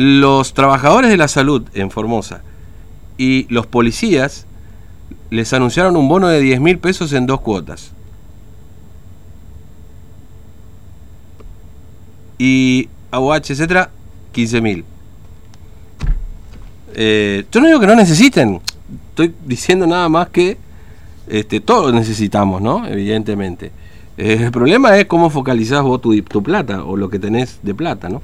Los 0.00 0.54
trabajadores 0.54 1.10
de 1.10 1.16
la 1.16 1.26
salud 1.26 1.64
en 1.74 1.90
Formosa 1.90 2.42
y 3.16 3.52
los 3.52 3.66
policías 3.66 4.46
les 5.30 5.52
anunciaron 5.52 5.96
un 5.96 6.08
bono 6.08 6.28
de 6.28 6.40
10 6.40 6.60
mil 6.60 6.78
pesos 6.78 7.12
en 7.12 7.26
dos 7.26 7.40
cuotas. 7.40 7.90
Y 12.38 12.88
AUH, 13.10 13.50
etcétera, 13.50 13.90
15 14.30 14.60
mil. 14.60 14.84
Eh, 16.94 17.44
yo 17.50 17.60
no 17.60 17.66
digo 17.66 17.80
que 17.80 17.88
no 17.88 17.96
necesiten, 17.96 18.60
estoy 19.08 19.34
diciendo 19.46 19.84
nada 19.84 20.08
más 20.08 20.28
que 20.28 20.58
este, 21.26 21.58
todos 21.58 21.92
necesitamos, 21.92 22.62
¿no? 22.62 22.86
Evidentemente. 22.86 23.72
Eh, 24.16 24.44
el 24.44 24.52
problema 24.52 24.96
es 24.96 25.06
cómo 25.06 25.28
focalizás 25.28 25.82
vos 25.82 26.00
tu, 26.00 26.22
tu 26.22 26.40
plata 26.40 26.84
o 26.84 26.96
lo 26.96 27.10
que 27.10 27.18
tenés 27.18 27.58
de 27.64 27.74
plata, 27.74 28.08
¿no? 28.08 28.20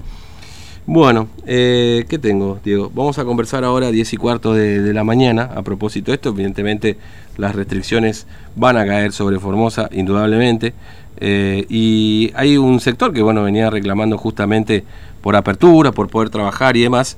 Bueno, 0.86 1.28
eh, 1.46 2.04
¿qué 2.10 2.18
tengo, 2.18 2.58
Diego? 2.62 2.90
Vamos 2.94 3.18
a 3.18 3.24
conversar 3.24 3.64
ahora 3.64 3.86
a 3.86 3.90
10 3.90 4.12
y 4.12 4.16
cuarto 4.18 4.52
de, 4.52 4.92
la 4.92 5.02
mañana 5.02 5.50
a 5.54 5.62
propósito 5.62 6.10
de 6.10 6.16
esto. 6.16 6.28
Evidentemente, 6.28 6.98
las 7.38 7.54
restricciones 7.54 8.26
van 8.54 8.76
a 8.76 8.84
caer 8.84 9.12
sobre 9.12 9.38
Formosa, 9.38 9.88
indudablemente. 9.92 10.74
Eh, 11.16 11.64
y 11.70 12.32
hay 12.34 12.58
un 12.58 12.80
sector 12.80 13.14
que, 13.14 13.22
bueno, 13.22 13.42
venía 13.42 13.70
reclamando 13.70 14.18
justamente 14.18 14.84
por 15.22 15.36
apertura, 15.36 15.90
por 15.90 16.08
poder 16.10 16.28
trabajar 16.28 16.76
y 16.76 16.82
demás, 16.82 17.16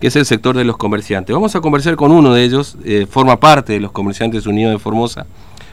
que 0.00 0.06
es 0.06 0.14
el 0.16 0.24
sector 0.24 0.56
de 0.56 0.64
los 0.64 0.76
comerciantes. 0.76 1.34
Vamos 1.34 1.56
a 1.56 1.60
conversar 1.60 1.96
con 1.96 2.12
uno 2.12 2.32
de 2.32 2.44
ellos, 2.44 2.78
eh, 2.84 3.06
forma 3.10 3.40
parte 3.40 3.72
de 3.72 3.80
los 3.80 3.90
Comerciantes 3.90 4.46
Unidos 4.46 4.72
de 4.72 4.78
Formosa. 4.78 5.26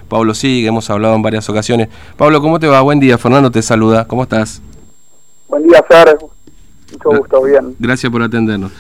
Pablo 0.09 0.34
Sigue, 0.34 0.67
hemos 0.67 0.89
hablado 0.89 1.14
en 1.14 1.22
varias 1.22 1.48
ocasiones. 1.48 1.89
Pablo, 2.17 2.41
¿cómo 2.41 2.59
te 2.59 2.66
va? 2.66 2.81
Buen 2.81 3.00
día. 3.00 3.20
Fernando 3.20 3.52
te 3.52 3.62
saluda. 3.62 4.08
¿Cómo 4.08 4.23
estás? 4.23 4.64
Buen 5.48 5.67
día, 5.67 5.84
Fer. 5.88 6.17
Mucho 7.04 7.20
gusto, 7.20 7.44
bien. 7.44 7.76
Gracias 7.80 8.12
por 8.12 8.22
atendernos. 8.22 8.72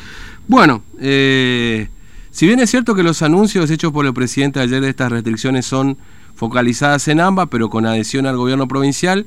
Bueno, 0.47 0.83
eh, 0.99 1.89
si 2.31 2.47
bien 2.47 2.59
es 2.59 2.69
cierto 2.69 2.95
que 2.95 3.03
los 3.03 3.21
anuncios 3.21 3.69
hechos 3.71 3.91
por 3.91 4.05
el 4.05 4.13
presidente 4.13 4.59
ayer 4.59 4.81
de 4.81 4.89
estas 4.89 5.11
restricciones 5.11 5.65
son 5.65 5.97
focalizadas 6.35 7.07
en 7.07 7.21
ambas, 7.21 7.47
pero 7.49 7.69
con 7.69 7.85
adhesión 7.85 8.25
al 8.25 8.37
gobierno 8.37 8.67
provincial, 8.67 9.25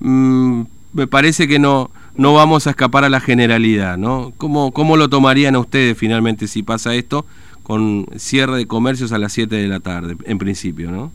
mm, 0.00 0.62
me 0.92 1.06
parece 1.06 1.46
que 1.46 1.58
no, 1.58 1.90
no 2.16 2.34
vamos 2.34 2.66
a 2.66 2.70
escapar 2.70 3.04
a 3.04 3.08
la 3.08 3.20
generalidad, 3.20 3.96
¿no? 3.96 4.32
¿Cómo, 4.36 4.72
¿Cómo 4.72 4.96
lo 4.96 5.08
tomarían 5.08 5.54
a 5.54 5.60
ustedes 5.60 5.96
finalmente 5.96 6.48
si 6.48 6.62
pasa 6.62 6.94
esto 6.94 7.24
con 7.62 8.06
cierre 8.16 8.56
de 8.56 8.66
comercios 8.66 9.12
a 9.12 9.18
las 9.18 9.32
7 9.32 9.54
de 9.54 9.68
la 9.68 9.80
tarde, 9.80 10.16
en 10.24 10.38
principio, 10.38 10.90
¿no? 10.90 11.12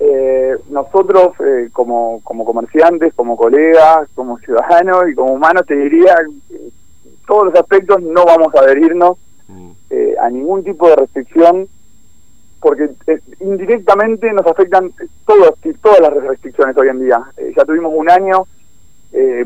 Eh, 0.00 0.56
nosotros 0.70 1.32
eh, 1.40 1.70
como, 1.72 2.20
como 2.22 2.44
comerciantes, 2.44 3.12
como 3.14 3.36
colegas, 3.36 4.08
como 4.14 4.38
ciudadanos 4.38 5.08
y 5.10 5.14
como 5.14 5.32
humanos, 5.32 5.66
te 5.66 5.74
diría, 5.74 6.14
que 6.48 6.56
todos 7.26 7.46
los 7.46 7.54
aspectos 7.56 8.00
no 8.02 8.24
vamos 8.24 8.54
a 8.54 8.60
adherirnos 8.60 9.18
mm. 9.48 9.70
eh, 9.90 10.14
a 10.20 10.30
ningún 10.30 10.62
tipo 10.62 10.88
de 10.88 10.96
restricción 10.96 11.66
porque 12.60 12.90
indirectamente 13.40 14.32
nos 14.32 14.46
afectan 14.46 14.90
todas, 15.26 15.52
todas 15.80 16.00
las 16.00 16.12
restricciones 16.12 16.76
hoy 16.76 16.88
en 16.88 17.00
día. 17.00 17.22
ya 17.56 17.64
tuvimos 17.64 17.92
un 17.94 18.10
año 18.10 18.44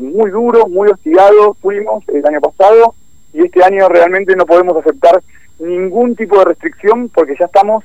muy 0.01 0.31
duro, 0.31 0.67
muy 0.67 0.89
hostigado, 0.89 1.53
fuimos 1.61 2.03
el 2.09 2.25
año 2.25 2.41
pasado 2.41 2.95
y 3.31 3.45
este 3.45 3.63
año 3.63 3.87
realmente 3.87 4.35
no 4.35 4.47
podemos 4.47 4.75
aceptar 4.77 5.21
ningún 5.59 6.15
tipo 6.15 6.39
de 6.39 6.45
restricción 6.45 7.09
porque 7.09 7.35
ya 7.39 7.45
estamos 7.45 7.83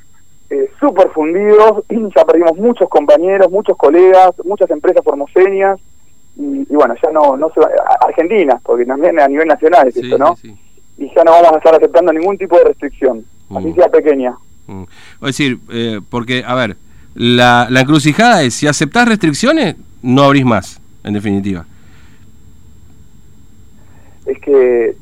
eh, 0.50 0.70
súper 0.80 1.10
fundidos, 1.10 1.84
ya 2.16 2.24
perdimos 2.24 2.56
muchos 2.56 2.88
compañeros, 2.88 3.50
muchos 3.50 3.76
colegas, 3.76 4.32
muchas 4.44 4.70
empresas 4.70 5.04
formoseñas, 5.04 5.78
y, 6.36 6.64
bueno, 6.70 6.94
ya 7.02 7.10
no, 7.10 7.36
no 7.36 7.50
se 7.50 7.60
va, 7.60 7.68
Argentina, 8.00 8.60
porque 8.62 8.84
también 8.86 9.18
a 9.18 9.26
nivel 9.26 9.48
nacional 9.48 9.88
es 9.88 9.96
esto, 9.96 10.16
¿no? 10.16 10.36
Y 10.96 11.12
ya 11.14 11.24
no 11.24 11.32
vamos 11.32 11.52
a 11.52 11.56
estar 11.56 11.74
aceptando 11.74 12.12
ningún 12.12 12.38
tipo 12.38 12.56
de 12.56 12.64
restricción, 12.64 13.24
así 13.50 13.68
mm. 13.68 13.74
sea 13.74 13.88
pequeña. 13.88 14.36
Mm. 14.68 14.82
Es 14.82 15.26
decir, 15.26 15.58
eh, 15.70 16.00
porque, 16.08 16.44
a 16.46 16.54
ver, 16.54 16.76
la, 17.14 17.66
la 17.70 17.80
encrucijada 17.80 18.42
es, 18.42 18.54
si 18.54 18.68
aceptás 18.68 19.08
restricciones, 19.08 19.76
no 20.02 20.22
abrís 20.22 20.44
más, 20.44 20.80
en 21.02 21.14
definitiva. 21.14 21.66
Es 24.26 24.38
que, 24.40 24.96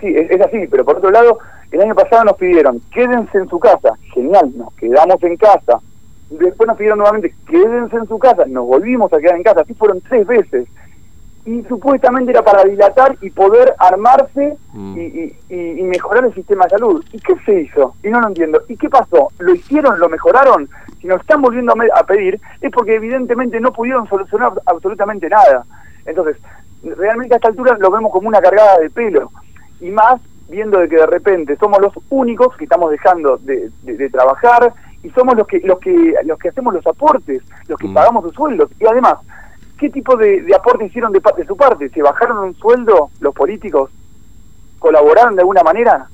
sí, 0.00 0.14
es 0.14 0.40
así, 0.40 0.66
pero 0.70 0.84
por 0.84 0.96
otro 0.96 1.10
lado, 1.10 1.38
el 1.70 1.80
año 1.80 1.94
pasado 1.94 2.24
nos 2.24 2.36
pidieron, 2.36 2.80
quédense 2.92 3.38
en 3.38 3.48
su 3.48 3.58
casa. 3.58 3.94
Genial, 4.12 4.50
nos 4.56 4.72
quedamos 4.74 5.22
en 5.22 5.36
casa. 5.36 5.78
Después 6.30 6.66
nos 6.66 6.76
pidieron 6.76 6.98
nuevamente, 6.98 7.34
quédense 7.48 7.96
en 7.96 8.06
su 8.06 8.18
casa. 8.18 8.44
Nos 8.46 8.66
volvimos 8.66 9.12
a 9.12 9.18
quedar 9.18 9.36
en 9.36 9.42
casa. 9.42 9.60
Así 9.60 9.74
fueron 9.74 10.00
tres 10.00 10.26
veces. 10.26 10.68
Y 11.46 11.62
supuestamente 11.62 12.32
era 12.32 12.42
para 12.42 12.64
dilatar 12.64 13.16
y 13.20 13.30
poder 13.30 13.74
armarse 13.78 14.56
mm. 14.72 14.98
y, 14.98 15.82
mejorar 15.82 16.24
el 16.24 16.34
sistema 16.34 16.64
de 16.64 16.70
salud. 16.70 17.04
¿Y 17.12 17.18
qué 17.20 17.34
se 17.46 17.60
hizo? 17.62 17.94
Y 18.02 18.08
no 18.08 18.20
lo 18.20 18.28
entiendo. 18.28 18.62
¿Y 18.68 18.76
qué 18.76 18.88
pasó? 18.88 19.28
¿Lo 19.38 19.54
hicieron? 19.54 19.98
¿Lo 19.98 20.08
mejoraron? 20.08 20.68
Si 21.00 21.06
nos 21.06 21.20
están 21.20 21.40
volviendo 21.40 21.72
a 21.94 22.04
pedir 22.04 22.40
es 22.60 22.70
porque 22.70 22.96
evidentemente 22.96 23.58
no 23.58 23.72
pudieron 23.72 24.06
solucionar 24.08 24.52
absolutamente 24.66 25.28
nada. 25.28 25.64
Entonces, 26.04 26.36
realmente 26.82 27.34
a 27.34 27.36
esta 27.36 27.48
altura 27.48 27.76
lo 27.78 27.90
vemos 27.90 28.12
como 28.12 28.28
una 28.28 28.40
cargada 28.40 28.78
de 28.78 28.90
pelo. 28.90 29.30
Y 29.80 29.90
más 29.90 30.20
viendo 30.50 30.78
de 30.78 30.88
que 30.88 30.96
de 30.96 31.06
repente 31.06 31.56
somos 31.56 31.80
los 31.80 31.92
únicos 32.10 32.56
que 32.56 32.64
estamos 32.64 32.90
dejando 32.90 33.38
de, 33.38 33.70
trabajar 34.10 34.74
y 35.02 35.10
somos 35.10 35.36
los 35.36 35.46
que 35.46 35.60
los 35.60 35.78
que 35.78 36.14
los 36.24 36.38
que 36.38 36.48
hacemos 36.48 36.74
los 36.74 36.86
aportes, 36.86 37.42
los 37.68 37.78
que 37.78 37.86
mm. 37.86 37.94
pagamos 37.94 38.24
los 38.24 38.34
sueldos 38.34 38.68
y 38.78 38.86
además 38.86 39.18
¿qué 39.78 39.88
tipo 39.88 40.16
de, 40.16 40.44
aporte 40.54 40.84
hicieron 40.84 41.12
de, 41.12 41.22
de 41.36 41.46
su 41.46 41.56
parte? 41.56 41.88
¿Se 41.88 42.02
bajaron 42.02 42.38
un 42.38 42.54
sueldo 42.56 43.10
los 43.20 43.34
políticos? 43.34 43.90
¿Colaboraron 44.78 45.36
de 45.36 45.42
alguna 45.42 45.62
manera? 45.62 46.08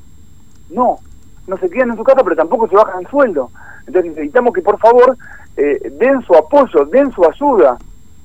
No, 0.71 0.99
no 1.47 1.57
se 1.57 1.71
quedan 1.71 1.91
en 1.91 1.97
su 1.97 2.05
casa 2.05 2.23
pero 2.23 2.37
tampoco 2.37 2.69
se 2.69 2.77
bajan 2.77 3.01
el 3.01 3.09
sueldo. 3.09 3.51
Entonces 3.87 4.13
necesitamos 4.13 4.53
que 4.53 4.63
por 4.63 4.79
favor 4.79 5.17
eh, 5.57 5.91
den 5.99 6.21
su 6.23 6.35
apoyo, 6.35 6.85
den 6.85 7.11
su 7.13 7.25
ayuda, 7.25 7.79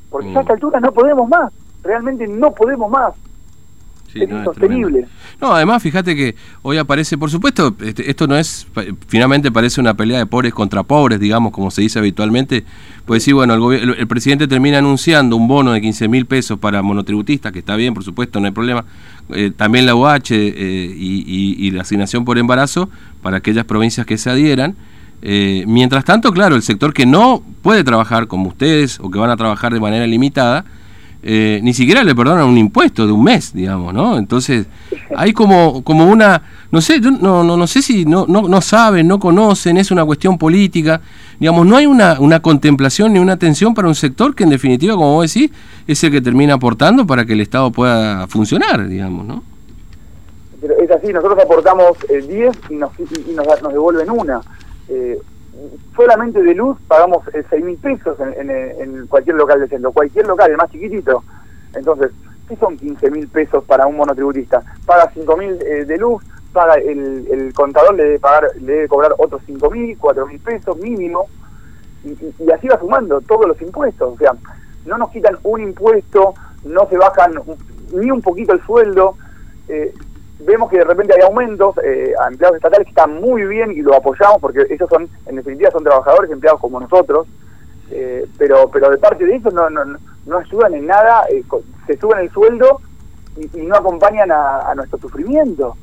porque 0.09 0.31
ya 0.31 0.39
a 0.39 0.41
mm. 0.41 0.41
esta 0.41 0.53
altura 0.53 0.79
no 0.81 0.91
podemos 0.91 1.29
más, 1.29 1.53
realmente 1.83 2.27
no 2.27 2.51
podemos 2.51 2.91
más 2.91 3.13
es 4.15 4.29
no, 4.29 4.39
insostenible. 4.39 5.07
no, 5.39 5.53
además, 5.53 5.81
fíjate 5.81 6.15
que 6.15 6.35
hoy 6.61 6.77
aparece, 6.77 7.17
por 7.17 7.29
supuesto, 7.29 7.75
este, 7.81 8.09
esto 8.09 8.27
no 8.27 8.37
es, 8.37 8.67
finalmente 9.07 9.51
parece 9.51 9.79
una 9.79 9.93
pelea 9.93 10.19
de 10.19 10.25
pobres 10.25 10.53
contra 10.53 10.83
pobres, 10.83 11.19
digamos, 11.19 11.51
como 11.51 11.71
se 11.71 11.81
dice 11.81 11.99
habitualmente. 11.99 12.63
Pues 13.05 13.23
sí, 13.23 13.31
bueno, 13.33 13.55
el, 13.73 13.95
el, 13.97 14.07
presidente 14.07 14.47
termina 14.47 14.77
anunciando 14.77 15.35
un 15.35 15.47
bono 15.47 15.71
de 15.71 15.81
15 15.81 16.07
mil 16.07 16.25
pesos 16.25 16.59
para 16.59 16.81
monotributistas, 16.81 17.51
que 17.51 17.59
está 17.59 17.75
bien, 17.75 17.93
por 17.93 18.03
supuesto, 18.03 18.39
no 18.39 18.45
hay 18.45 18.51
problema. 18.51 18.85
Eh, 19.33 19.51
también 19.55 19.85
la 19.85 19.95
UH 19.95 20.31
eh, 20.31 20.95
y, 20.97 21.71
la 21.71 21.81
asignación 21.81 22.25
por 22.25 22.37
embarazo 22.37 22.89
para 23.21 23.37
aquellas 23.37 23.65
provincias 23.65 24.05
que 24.05 24.17
se 24.17 24.29
adhieran. 24.29 24.75
Eh, 25.21 25.63
mientras 25.67 26.03
tanto, 26.03 26.31
claro, 26.31 26.55
el 26.55 26.63
sector 26.63 26.93
que 26.93 27.05
no 27.05 27.43
puede 27.61 27.83
trabajar 27.83 28.27
como 28.27 28.49
ustedes 28.49 28.99
o 28.99 29.09
que 29.11 29.19
van 29.19 29.29
a 29.29 29.37
trabajar 29.37 29.73
de 29.73 29.79
manera 29.79 30.05
limitada, 30.07 30.65
eh, 31.23 31.59
ni 31.61 31.73
siquiera 31.73 32.03
le 32.03 32.15
perdonan 32.15 32.47
un 32.47 32.57
impuesto 32.57 33.05
de 33.05 33.11
un 33.11 33.23
mes, 33.23 33.53
digamos, 33.53 33.93
¿no? 33.93 34.17
Entonces, 34.17 34.65
hay 35.15 35.33
como, 35.33 35.83
como 35.83 36.05
una, 36.05 36.41
no 36.71 36.81
sé, 36.81 36.99
no, 36.99 37.43
no, 37.43 37.57
no 37.57 37.67
sé 37.67 37.83
si 37.83 38.05
no, 38.05 38.25
no, 38.27 38.47
no 38.47 38.61
saben, 38.61 39.07
no 39.07 39.19
conocen, 39.19 39.77
es 39.77 39.91
una 39.91 40.03
cuestión 40.03 40.37
política, 40.37 40.99
digamos, 41.39 41.67
no 41.67 41.77
hay 41.77 41.85
una, 41.85 42.19
una 42.19 42.39
contemplación 42.39 43.13
ni 43.13 43.19
una 43.19 43.33
atención 43.33 43.73
para 43.73 43.87
un 43.87 43.95
sector 43.95 44.33
que 44.33 44.45
en 44.45 44.49
definitiva, 44.49 44.95
como 44.95 45.13
vos 45.13 45.31
decís, 45.31 45.51
es 45.87 46.03
el 46.03 46.11
que 46.11 46.21
termina 46.21 46.55
aportando 46.55 47.05
para 47.05 47.23
que 47.23 47.33
el 47.33 47.41
Estado 47.41 47.71
pueda 47.71 48.27
funcionar, 48.27 48.87
digamos, 48.87 49.25
¿no? 49.25 49.43
Pero 50.59 50.75
es 50.79 50.91
así, 50.91 51.11
nosotros 51.11 51.39
aportamos 51.43 51.97
10 52.07 52.29
eh, 52.29 52.51
y, 52.69 52.75
nos, 52.75 52.91
y 52.99 53.31
nos, 53.33 53.61
nos 53.61 53.73
devuelven 53.73 54.09
una. 54.09 54.41
Eh, 54.89 55.19
solamente 55.95 56.41
de 56.41 56.53
luz 56.55 56.77
pagamos 56.87 57.27
eh, 57.33 57.43
seis 57.49 57.63
mil 57.63 57.77
pesos 57.77 58.17
en, 58.19 59.07
cualquier 59.07 59.35
local 59.35 59.59
de 59.59 59.67
centro, 59.67 59.91
cualquier 59.91 60.27
local, 60.27 60.51
el 60.51 60.57
más 60.57 60.71
chiquitito. 60.71 61.23
Entonces, 61.73 62.11
¿qué 62.47 62.55
son 62.57 62.77
15 62.77 63.11
mil 63.11 63.27
pesos 63.27 63.63
para 63.65 63.87
un 63.87 63.95
monotributista? 63.95 64.61
Paga 64.85 65.09
5 65.13 65.37
mil 65.37 65.57
eh, 65.61 65.85
de 65.85 65.97
luz, 65.97 66.23
paga 66.51 66.75
el, 66.75 67.27
el, 67.31 67.53
contador 67.53 67.95
le 67.95 68.03
debe 68.03 68.19
pagar, 68.19 68.47
le 68.59 68.73
debe 68.73 68.87
cobrar 68.87 69.13
otros 69.17 69.41
5 69.45 69.69
mil, 69.69 69.97
4 69.97 70.27
mil 70.27 70.39
pesos 70.39 70.77
mínimo, 70.77 71.27
y, 72.03 72.51
así 72.51 72.67
va 72.67 72.79
sumando 72.79 73.21
todos 73.21 73.47
los 73.47 73.61
impuestos. 73.61 74.13
O 74.13 74.17
sea, 74.17 74.33
no 74.85 74.97
nos 74.97 75.09
quitan 75.11 75.37
un 75.43 75.61
impuesto, 75.61 76.33
no 76.65 76.87
se 76.89 76.97
bajan 76.97 77.33
ni 77.93 78.11
un 78.11 78.21
poquito 78.21 78.53
el 78.53 78.61
sueldo. 78.65 79.15
Eh, 79.67 79.93
vemos 80.45 80.69
que 80.69 80.77
de 80.77 80.83
repente 80.83 81.13
hay 81.15 81.21
aumentos 81.21 81.75
eh, 81.83 82.13
a 82.19 82.27
empleados 82.27 82.57
estatales 82.57 82.85
que 82.85 82.91
están 82.91 83.19
muy 83.19 83.43
bien 83.43 83.71
y 83.71 83.81
lo 83.81 83.95
apoyamos 83.95 84.39
porque 84.39 84.65
ellos 84.69 84.89
son, 84.89 85.09
en 85.25 85.35
definitiva, 85.35 85.71
son 85.71 85.83
trabajadores 85.83 86.31
empleados 86.31 86.59
como 86.59 86.79
nosotros, 86.79 87.27
eh, 87.89 88.27
pero 88.37 88.69
pero 88.71 88.89
de 88.89 88.97
parte 88.97 89.25
de 89.25 89.35
ellos 89.35 89.53
no, 89.53 89.69
no, 89.69 89.83
no 90.25 90.37
ayudan 90.37 90.73
en 90.73 90.87
nada, 90.87 91.25
eh, 91.29 91.43
se 91.87 91.97
suben 91.97 92.19
el 92.19 92.31
sueldo 92.31 92.81
y, 93.37 93.61
no 93.61 93.75
acompañan 93.75 94.31
a, 94.31 94.73
nuestro 94.75 94.99
sufrimiento. 94.99 95.75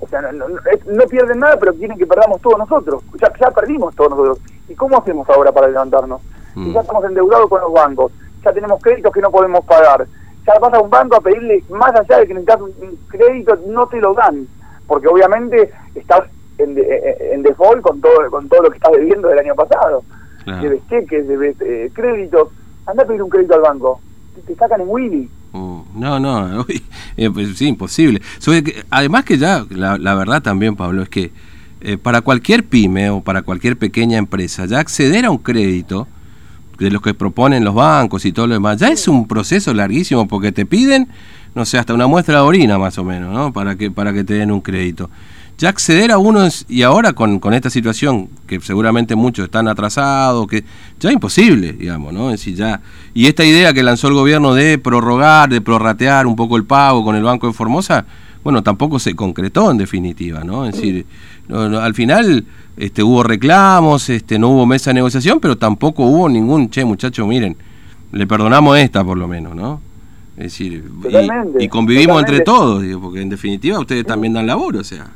O 0.00 0.08
sea, 0.08 0.20
no, 0.20 0.48
no, 0.48 1.04
pierden 1.08 1.38
nada, 1.38 1.56
pero 1.58 1.74
quieren 1.74 1.96
que 1.96 2.06
perdamos 2.06 2.40
todos 2.40 2.58
nosotros. 2.58 3.02
Ya, 3.20 3.32
ya 3.40 3.50
perdimos 3.50 3.94
todos 3.94 4.10
nosotros. 4.10 4.40
¿Y 4.68 4.74
cómo 4.74 4.98
hacemos 4.98 5.28
ahora 5.30 5.52
para 5.52 5.68
levantarnos? 5.68 6.20
Mm. 6.54 6.72
ya 6.72 6.80
estamos 6.80 7.04
endeudados 7.04 7.48
con 7.48 7.60
los 7.60 7.72
bancos, 7.72 8.12
ya 8.44 8.52
tenemos 8.52 8.82
créditos 8.82 9.12
que 9.12 9.20
no 9.20 9.30
podemos 9.30 9.64
pagar, 9.64 10.06
ya 10.46 10.58
vas 10.60 10.74
a 10.74 10.80
un 10.80 10.90
banco 10.90 11.16
a 11.16 11.20
pedirle, 11.20 11.62
más 11.70 11.94
allá 11.94 12.18
de 12.18 12.26
que 12.26 12.34
necesitas 12.34 12.60
un 12.60 12.98
crédito, 13.08 13.56
no 13.68 13.86
te 13.86 14.00
lo 14.00 14.14
dan, 14.14 14.46
porque 14.86 15.08
obviamente 15.08 15.70
estás 15.94 16.24
en, 16.58 16.76
en 16.78 17.42
default 17.42 17.82
con 17.82 18.00
todo 18.00 18.30
con 18.30 18.48
todo 18.48 18.62
lo 18.62 18.70
que 18.70 18.76
estás 18.76 18.92
debiendo 18.92 19.28
del 19.28 19.38
año 19.38 19.54
pasado. 19.54 20.02
Debes 20.44 20.80
cheques, 20.88 21.28
debes 21.28 21.56
eh, 21.60 21.90
créditos, 21.94 22.48
anda 22.86 23.04
a 23.04 23.06
pedir 23.06 23.22
un 23.22 23.30
crédito 23.30 23.54
al 23.54 23.60
banco, 23.60 24.00
te, 24.46 24.54
sacan 24.56 24.80
en 24.80 24.88
Willy. 24.88 25.30
Uh, 25.52 25.82
no, 25.94 26.18
no, 26.18 26.64
eh, 27.16 27.30
pues, 27.30 27.56
sí, 27.56 27.68
imposible. 27.68 28.20
además 28.90 29.24
que 29.24 29.38
ya, 29.38 29.64
la, 29.70 30.14
verdad 30.14 30.42
también, 30.42 30.74
Pablo, 30.74 31.02
es 31.02 31.08
que 31.08 31.30
eh, 31.80 31.96
para 31.96 32.22
cualquier 32.22 32.64
pyme 32.64 33.10
o 33.10 33.20
para 33.20 33.42
cualquier 33.42 33.76
pequeña 33.76 34.18
empresa, 34.18 34.66
ya 34.66 34.80
acceder 34.80 35.26
a 35.26 35.30
un 35.30 35.38
crédito, 35.38 36.08
de 36.78 36.90
los 36.90 37.02
que 37.02 37.14
proponen 37.14 37.64
los 37.64 37.74
bancos 37.74 38.24
y 38.24 38.32
todo 38.32 38.46
lo 38.46 38.54
demás, 38.54 38.78
ya 38.78 38.88
es 38.88 39.06
un 39.08 39.26
proceso 39.26 39.72
larguísimo 39.74 40.26
porque 40.26 40.52
te 40.52 40.66
piden, 40.66 41.08
no 41.54 41.64
sé, 41.64 41.78
hasta 41.78 41.94
una 41.94 42.06
muestra 42.06 42.36
de 42.36 42.40
orina 42.42 42.78
más 42.78 42.98
o 42.98 43.04
menos, 43.04 43.32
¿no? 43.32 43.52
Para 43.52 43.76
que, 43.76 43.90
para 43.90 44.12
que 44.12 44.24
te 44.24 44.34
den 44.34 44.50
un 44.50 44.60
crédito. 44.60 45.10
Ya 45.58 45.68
acceder 45.68 46.10
a 46.10 46.18
uno 46.18 46.48
y 46.68 46.82
ahora 46.82 47.12
con, 47.12 47.38
con 47.38 47.54
esta 47.54 47.70
situación, 47.70 48.28
que 48.46 48.58
seguramente 48.60 49.14
muchos 49.14 49.44
están 49.44 49.68
atrasados, 49.68 50.46
que 50.46 50.64
ya 50.98 51.10
es 51.10 51.14
imposible, 51.14 51.74
digamos, 51.74 52.12
¿no? 52.12 52.30
Es 52.30 52.40
decir, 52.40 52.56
ya, 52.56 52.80
y 53.14 53.26
esta 53.26 53.44
idea 53.44 53.72
que 53.72 53.82
lanzó 53.82 54.08
el 54.08 54.14
gobierno 54.14 54.54
de 54.54 54.78
prorrogar, 54.78 55.50
de 55.50 55.60
prorratear 55.60 56.26
un 56.26 56.36
poco 56.36 56.56
el 56.56 56.64
pago 56.64 57.04
con 57.04 57.14
el 57.14 57.22
Banco 57.22 57.46
de 57.46 57.52
Formosa, 57.52 58.06
bueno, 58.42 58.62
tampoco 58.62 58.98
se 58.98 59.14
concretó 59.14 59.70
en 59.70 59.78
definitiva, 59.78 60.42
¿no? 60.42 60.66
Es 60.66 60.74
decir, 60.74 61.06
al 61.48 61.94
final 61.94 62.44
este, 62.76 63.02
hubo 63.02 63.22
reclamos, 63.22 64.08
este, 64.08 64.38
no 64.38 64.50
hubo 64.50 64.66
mesa 64.66 64.90
de 64.90 64.94
negociación, 64.94 65.40
pero 65.40 65.56
tampoco 65.56 66.04
hubo 66.04 66.28
ningún, 66.28 66.70
che, 66.70 66.84
muchachos, 66.84 67.26
miren, 67.26 67.56
le 68.12 68.26
perdonamos 68.26 68.78
esta 68.78 69.04
por 69.04 69.18
lo 69.18 69.28
menos, 69.28 69.54
¿no? 69.54 69.80
Es 70.36 70.44
decir, 70.44 70.84
y, 71.58 71.68
convivimos 71.68 72.20
entre 72.20 72.40
todos, 72.40 72.82
digo, 72.82 73.00
porque 73.00 73.20
en 73.20 73.28
definitiva 73.28 73.78
ustedes 73.78 74.06
también 74.06 74.32
dan 74.32 74.46
labor, 74.46 74.76
o 74.76 74.84
sea. 74.84 75.06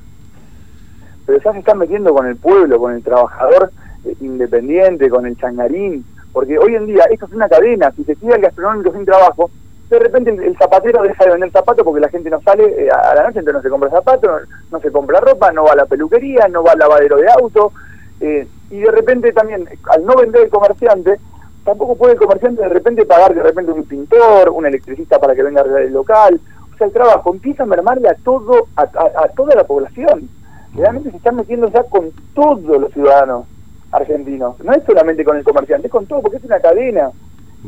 Pero 1.25 1.41
ya 1.43 1.53
se 1.53 1.59
están 1.61 1.79
metiendo 1.79 2.13
con 2.13 2.27
el 2.27 2.37
pueblo, 2.37 2.79
con 2.79 2.93
el 2.93 3.03
trabajador 3.03 3.73
eh, 4.05 4.15
independiente, 4.21 5.09
con 5.09 5.27
el 5.27 5.37
changarín, 5.39 6.05
porque 6.33 6.59
hoy 6.59 6.75
en 6.75 6.87
día 6.87 7.05
esto 7.11 7.27
es 7.27 7.33
una 7.33 7.49
cadena, 7.49 7.91
si 7.97 8.05
se 8.05 8.15
queda 8.15 8.37
el 8.37 8.43
gastronómico 8.43 8.93
sin 8.93 9.07
trabajo, 9.07 9.51
de 9.89 9.99
repente 9.99 10.31
el, 10.31 10.57
zapatero 10.59 11.03
deja 11.03 11.25
de 11.25 11.31
vender 11.33 11.51
zapatos 11.53 11.85
porque 11.85 12.01
la 12.01 12.09
gente 12.09 12.31
no 12.31 12.41
sale 12.43 12.65
eh, 12.65 12.89
a 12.91 13.15
la 13.15 13.25
noche, 13.25 13.39
entonces 13.39 13.55
no 13.55 13.63
se 13.63 13.71
compra 13.71 13.91
zapatos, 13.91 14.43
no, 14.71 14.81
se 14.81 14.91
compra 14.91 15.21
ropa, 15.21 15.53
no 15.53 15.65
va 15.65 15.73
a 15.73 15.77
la 15.77 15.87
peluquería, 15.87 16.49
no 16.49 16.65
va 16.65 16.73
al 16.73 16.79
lavadero 16.79 17.17
de 17.17 17.29
auto, 17.31 17.73
eh, 18.21 18.47
y 18.71 18.79
de 18.79 18.91
repente 18.91 19.33
también, 19.33 19.69
al 19.91 20.05
no 20.05 20.17
vender 20.17 20.43
el 20.43 20.51
comerciante, 20.51 21.19
tampoco 21.65 21.97
puede 21.97 22.15
el 22.15 22.19
comerciante 22.19 22.63
de 22.63 22.69
repente 22.69 23.07
pagar 23.07 23.35
de 23.35 23.43
repente 23.43 23.73
un 23.73 23.85
pintor, 23.85 24.51
un 24.51 24.67
electricista 24.67 25.19
para 25.19 25.35
que 25.35 25.43
venga 25.43 25.61
a 25.61 25.65
arreglar 25.65 25.83
el 25.83 25.93
local, 25.93 26.41
o 26.75 26.77
sea, 26.77 26.87
el 26.87 26.93
trabajo 26.93 27.33
empieza 27.33 27.63
a 27.63 27.67
mermarle 27.67 28.09
a 28.09 28.15
todo, 28.15 28.67
a, 28.77 28.83
a 28.83 29.29
toda 29.37 29.55
la 29.55 29.65
población, 29.65 30.29
realmente 30.75 31.11
se 31.11 31.17
están 31.17 31.37
metiendo 31.37 31.69
ya 31.69 31.85
con 31.85 32.11
todos 32.35 32.81
los 32.81 32.93
ciudadanos 32.93 33.47
argentinos, 33.93 34.59
no 34.61 34.73
es 34.73 34.83
solamente 34.85 35.25
con 35.25 35.37
el 35.37 35.45
comerciante, 35.45 35.87
es 35.87 35.93
con 35.93 36.07
todo, 36.07 36.23
porque 36.23 36.39
es 36.39 36.45
una 36.45 36.61
cadena. 36.61 37.11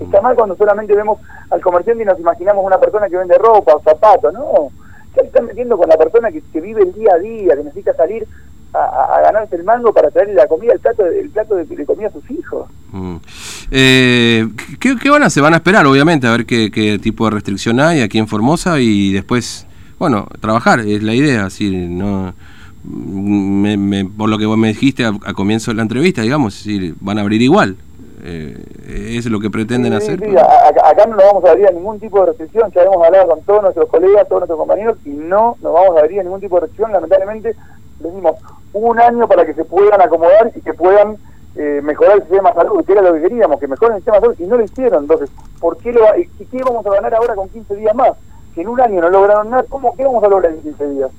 Está 0.00 0.20
mal 0.20 0.36
cuando 0.36 0.56
solamente 0.56 0.94
vemos 0.94 1.18
al 1.50 1.60
comerciante 1.60 2.02
y 2.02 2.06
nos 2.06 2.20
imaginamos 2.20 2.64
una 2.64 2.78
persona 2.78 3.08
que 3.08 3.16
vende 3.16 3.36
ropa 3.38 3.74
o 3.74 3.82
zapatos, 3.82 4.32
no. 4.32 4.68
Ya 5.16 5.22
se 5.22 5.28
están 5.28 5.46
metiendo 5.46 5.76
con 5.76 5.88
la 5.88 5.96
persona 5.96 6.30
que, 6.30 6.60
vive 6.60 6.82
el 6.82 6.92
día 6.92 7.10
a 7.14 7.18
día, 7.18 7.56
que 7.56 7.64
necesita 7.64 7.94
salir 7.94 8.26
a, 8.72 9.20
ganarse 9.22 9.56
el 9.56 9.64
mango 9.64 9.92
para 9.92 10.10
traerle 10.10 10.34
la 10.34 10.46
comida, 10.46 10.72
el 10.72 10.80
plato, 10.80 11.04
el 11.06 11.30
plato 11.30 11.56
de, 11.56 11.86
comida 11.86 12.08
a 12.08 12.12
sus 12.12 12.30
hijos. 12.30 12.68
Mm. 12.92 13.16
Eh, 13.70 14.48
¿qué, 14.78 15.10
van 15.10 15.22
a 15.22 15.26
hacer? 15.26 15.42
Van 15.42 15.54
a 15.54 15.56
esperar, 15.56 15.86
obviamente, 15.86 16.26
a 16.26 16.32
ver 16.32 16.46
qué, 16.46 16.70
qué, 16.70 16.98
tipo 16.98 17.24
de 17.24 17.32
restricción 17.32 17.80
hay 17.80 18.02
aquí 18.02 18.18
en 18.18 18.28
Formosa 18.28 18.78
y 18.78 19.12
después, 19.12 19.66
bueno, 19.98 20.28
trabajar, 20.40 20.80
es 20.80 21.02
la 21.02 21.14
idea, 21.14 21.46
así, 21.46 21.70
no... 21.70 22.34
Me, 22.84 24.06
por 24.06 24.30
lo 24.30 24.38
que 24.38 24.46
vos 24.46 24.56
me 24.56 24.68
dijiste 24.68 25.04
al 25.04 25.34
comienzo 25.34 25.72
de 25.72 25.74
la 25.74 25.82
entrevista, 25.82 26.22
digamos, 26.22 26.54
decir, 26.54 26.94
van 27.00 27.18
a 27.18 27.22
abrir 27.22 27.42
igual. 27.42 27.76
Eh, 28.30 29.16
es 29.16 29.26
lo 29.26 29.40
que 29.40 29.48
pretenden 29.48 29.94
hacer. 29.94 30.22
acá, 30.36 31.06
no 31.06 31.16
nos 31.16 31.24
vamos 31.24 31.44
a 31.44 31.50
abrir 31.50 31.66
a 31.66 31.70
ningún 31.70 31.98
tipo 31.98 32.20
de 32.20 32.26
restricción, 32.26 32.70
ya 32.72 32.82
hemos 32.82 33.02
hablado 33.02 33.28
con 33.28 33.42
todos 33.42 33.62
nuestros 33.62 33.88
colegas, 33.88 34.28
todos 34.28 34.40
nuestros 34.40 34.58
compañeros, 34.58 34.98
y 35.04 35.10
no 35.10 35.56
nos 35.62 35.72
vamos 35.72 35.96
a 35.96 36.00
abrir 36.00 36.20
a 36.20 36.22
ningún 36.24 36.40
tipo 36.40 36.56
de 36.56 36.62
restricción, 36.62 36.92
lamentablemente 36.92 37.56
decimos 38.00 38.36
un 38.74 39.00
año 39.00 39.26
para 39.26 39.46
que 39.46 39.54
se 39.54 39.64
puedan 39.64 40.00
acomodar 40.00 40.52
y 40.54 40.60
que 40.60 40.74
puedan 40.74 41.16
eh, 41.56 41.80
mejorar 41.82 42.16
el 42.16 42.22
sistema 42.22 42.50
de 42.50 42.56
salud, 42.56 42.84
que 42.84 42.92
era 42.92 43.02
lo 43.02 43.14
que 43.14 43.22
queríamos, 43.22 43.58
que 43.58 43.66
mejoren 43.66 43.96
el 43.96 44.00
sistema 44.00 44.18
de 44.18 44.20
salud, 44.20 44.36
y 44.38 44.46
no 44.46 44.56
lo 44.58 44.64
hicieron, 44.64 45.02
entonces, 45.04 45.30
¿por 45.58 45.78
qué, 45.78 45.92
lo, 45.92 46.02
y 46.16 46.26
qué 46.26 46.62
vamos 46.62 46.84
a 46.86 46.90
ganar 46.90 47.14
ahora 47.14 47.34
con 47.34 47.48
15 47.48 47.76
días 47.76 47.94
más? 47.94 48.12
Si 48.54 48.60
en 48.60 48.68
un 48.68 48.80
año 48.80 49.00
no 49.00 49.08
lograron 49.08 49.50
nada, 49.50 49.64
¿cómo 49.68 49.94
qué 49.96 50.04
vamos 50.04 50.22
a 50.22 50.28
lograr 50.28 50.52
en 50.52 50.60
15 50.60 50.88
días? 50.88 51.10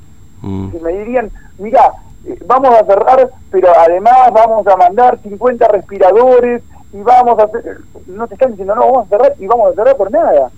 Mm. 0.42 0.72
Si 0.72 0.80
me 0.80 0.92
dirían, 0.92 1.32
mira, 1.58 1.94
eh, 2.26 2.38
vamos 2.46 2.70
a 2.76 2.86
cerrar, 2.86 3.30
pero 3.50 3.70
además 3.78 4.32
vamos 4.32 4.68
a 4.68 4.76
mandar 4.76 5.20
50 5.24 5.68
respiradores, 5.70 6.62
y 6.92 7.02
vamos 7.02 7.38
a 7.40 7.44
hacer, 7.44 7.82
no 8.08 8.28
te 8.28 8.34
están 8.34 8.52
diciendo, 8.52 8.76
no, 8.76 8.82
vamos 8.82 9.06
a 9.06 9.10
cerrar 9.10 9.36
y 9.38 9.46
vamos 9.46 9.72
a 9.72 9.76
cerrar 9.76 9.96
por 9.96 10.12
nada. 10.12 10.50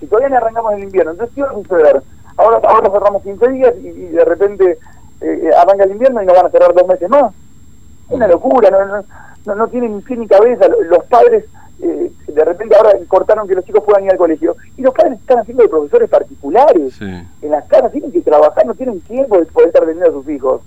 Si 0.00 0.06
todavía 0.06 0.28
no 0.30 0.36
arrancamos 0.36 0.74
el 0.74 0.84
invierno, 0.84 1.12
entonces 1.12 1.34
¿qué 1.34 1.42
va 1.42 1.50
a 1.50 1.54
suceder? 1.54 2.02
Ahora, 2.36 2.60
ahora 2.68 2.90
cerramos 2.90 3.22
15 3.22 3.48
días 3.52 3.74
y, 3.78 3.90
de 3.90 4.24
repente 4.24 4.78
eh, 5.20 5.50
arranca 5.56 5.84
el 5.84 5.92
invierno 5.92 6.22
y 6.22 6.26
nos 6.26 6.36
van 6.36 6.46
a 6.46 6.50
cerrar 6.50 6.74
dos 6.74 6.86
meses 6.86 7.08
más. 7.08 7.32
Es 8.08 8.12
una 8.12 8.26
locura, 8.26 8.70
no, 8.70 9.04
no, 9.46 9.54
no, 9.54 9.68
tienen 9.68 9.96
ni 9.96 10.02
pie 10.02 10.16
ni 10.16 10.26
cabeza. 10.26 10.66
Los 10.68 11.04
padres, 11.04 11.44
eh, 11.80 12.12
de 12.26 12.44
repente 12.44 12.76
ahora 12.76 12.92
cortaron 13.08 13.48
que 13.48 13.54
los 13.54 13.64
chicos 13.64 13.84
puedan 13.84 14.04
ir 14.04 14.10
al 14.10 14.18
colegio. 14.18 14.56
Y 14.76 14.82
los 14.82 14.92
padres 14.92 15.20
están 15.20 15.38
haciendo 15.38 15.62
de 15.62 15.68
profesores 15.68 16.10
particulares. 16.10 17.00
En 17.00 17.50
las 17.50 17.64
casas 17.66 17.92
tienen 17.92 18.12
que 18.12 18.20
trabajar, 18.20 18.66
no 18.66 18.74
tienen 18.74 19.00
tiempo 19.02 19.38
de 19.38 19.46
poder 19.46 19.68
estar 19.68 19.84
atendiendo 19.84 20.18
a 20.18 20.22
sus 20.22 20.30
hijos. 20.30 20.62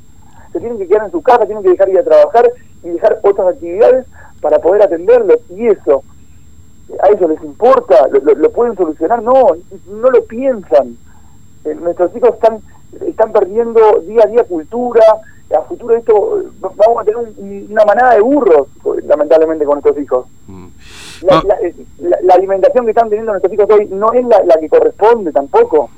Se 0.54 0.60
tienen 0.60 0.80
que 0.80 0.88
quedar 0.88 1.06
en 1.06 1.12
su 1.12 1.22
casa, 1.22 1.46
tienen 1.46 1.64
que 1.64 1.70
dejar 1.70 1.90
ir 1.90 2.00
a 2.00 2.04
trabajar 2.04 2.52
y 2.84 2.90
dejar 2.90 3.20
otras 3.22 3.50
actividades 3.50 4.08
para 4.42 4.60
poder 4.60 4.84
atenderlos 4.84 5.40
y 5.50 5.68
eso 5.68 6.04
a 7.02 7.10
ellos 7.10 7.30
les 7.30 7.44
importa, 7.44 8.08
lo, 8.08 8.52
pueden 8.52 8.76
solucionar, 8.76 9.22
no, 9.22 9.34
no 9.88 10.10
lo 10.10 10.24
piensan. 10.24 10.98
Eh, 11.64 11.76
nuestros 11.76 12.16
hijos 12.16 12.34
están 12.34 12.62
están 13.06 13.32
perdiendo 13.32 14.00
día 14.02 14.24
a 14.24 14.28
día 14.28 14.44
cultura, 14.44 15.04
a 15.56 15.62
futuro 15.64 15.96
esto 15.96 16.44
vamos 16.60 17.02
a 17.02 17.04
tener 17.04 17.18
una 17.70 17.86
manada 17.86 18.16
de 18.16 18.22
burros, 18.22 18.68
lamentablemente, 19.06 19.66
con 19.66 19.76
nuestros 19.76 19.98
hijos. 20.04 20.28
Mm. 20.48 20.68
Eh, 21.62 21.76
la, 22.00 22.34
alimentación 22.34 22.86
que 22.86 22.92
están 22.92 23.10
teniendo 23.10 23.32
nuestros 23.32 23.54
hijos 23.54 23.68
hoy 23.70 23.88
no 23.88 24.12
es 24.14 24.26
la, 24.26 24.60
que 24.60 24.70
corresponde 24.70 25.32
tampoco. 25.32 25.90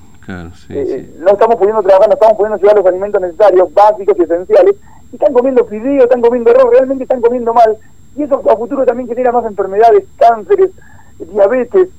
Eh, 0.70 1.14
no 1.20 1.32
estamos 1.32 1.56
pudiendo 1.58 1.82
trabajar, 1.82 2.08
no 2.08 2.14
estamos 2.14 2.38
pudiendo 2.38 2.58
llevar 2.58 2.78
los 2.78 2.86
alimentos 2.86 3.22
necesarios, 3.22 3.74
básicos 3.74 4.18
y 4.18 4.24
esenciales, 4.24 4.76
y 5.12 5.16
están 5.16 5.34
comiendo 5.34 5.66
fideos, 5.66 6.04
están 6.04 6.22
comiendo 6.22 6.52
arroz, 6.52 6.72
realmente 6.72 7.04
están 7.04 7.22
comiendo 7.22 7.54
mal, 7.54 7.78
y 8.16 8.24
eso 8.24 8.42
a 8.50 8.58
futuro 8.58 8.86
también 8.86 9.08
genera 9.08 9.32
más 9.32 9.46
enfermedades, 9.46 10.04
cánceres, 10.18 10.72
diabetes, 11.20 11.90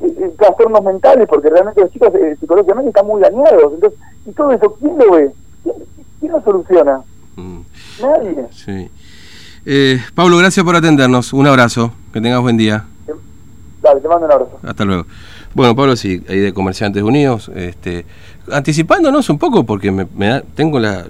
eh, 0.00 0.14
eh, 0.18 0.34
trastornos 0.38 0.82
mentales, 0.82 1.26
porque 1.28 1.50
realmente 1.50 1.80
los 1.80 1.90
chicos 1.90 2.12
eh, 2.14 2.36
psicológicamente 2.40 2.88
están 2.88 3.06
muy 3.06 3.20
dañados. 3.20 3.74
Entonces, 3.74 3.98
y 4.26 4.32
todo 4.32 4.50
eso, 4.52 4.76
¿quién 4.80 4.98
lo 4.98 5.12
ve? 5.12 5.30
¿Quién, 6.18 6.32
lo 6.32 6.42
soluciona? 6.42 7.00
Mm. 7.36 7.60
Nadie. 8.02 8.46
Sí. 8.50 8.90
Pablo, 10.14 10.38
gracias 10.38 10.64
por 10.64 10.74
atendernos. 10.74 11.32
Un 11.32 11.46
abrazo. 11.46 11.92
Que 12.12 12.20
tengas 12.20 12.40
buen 12.40 12.56
día. 12.56 12.86
Dale, 13.82 14.00
te 14.00 14.08
mando 14.08 14.26
un 14.26 14.32
abrazo. 14.32 14.58
Hasta 14.62 14.84
luego. 14.84 15.06
Bueno, 15.54 15.74
Pablo, 15.74 15.96
sí, 15.96 16.22
ahí 16.28 16.38
de 16.38 16.52
Comerciantes 16.52 17.02
Unidos, 17.02 17.50
este, 17.54 18.04
anticipándonos 18.52 19.28
un 19.30 19.38
poco, 19.38 19.64
porque 19.64 19.90
me, 19.90 20.06
me 20.14 20.28
da, 20.28 20.42
tengo 20.54 20.78
la, 20.78 21.06